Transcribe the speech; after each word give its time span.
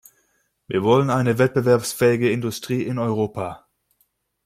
Wir 0.65 0.81
wollen 0.81 1.11
eine 1.11 1.37
wettbewerbsfähige 1.37 2.31
Industrie 2.31 2.81
in 2.81 2.97
Europa. 2.97 3.67